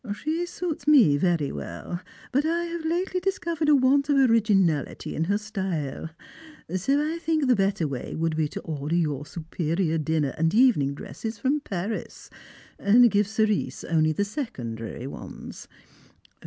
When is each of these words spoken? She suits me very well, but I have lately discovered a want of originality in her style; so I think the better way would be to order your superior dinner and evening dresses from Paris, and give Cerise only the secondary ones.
She 0.15 0.47
suits 0.47 0.87
me 0.87 1.15
very 1.15 1.51
well, 1.51 2.01
but 2.31 2.43
I 2.43 2.63
have 2.63 2.83
lately 2.83 3.19
discovered 3.19 3.69
a 3.69 3.75
want 3.75 4.09
of 4.09 4.15
originality 4.17 5.13
in 5.15 5.25
her 5.25 5.37
style; 5.37 6.09
so 6.75 7.07
I 7.13 7.19
think 7.19 7.45
the 7.45 7.55
better 7.55 7.87
way 7.87 8.15
would 8.15 8.35
be 8.35 8.47
to 8.47 8.61
order 8.61 8.95
your 8.95 9.27
superior 9.27 9.99
dinner 9.99 10.33
and 10.39 10.51
evening 10.55 10.95
dresses 10.95 11.37
from 11.37 11.59
Paris, 11.59 12.31
and 12.79 13.11
give 13.11 13.27
Cerise 13.27 13.83
only 13.83 14.11
the 14.11 14.25
secondary 14.25 15.05
ones. 15.05 15.67